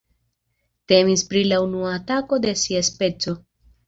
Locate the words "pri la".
1.33-1.59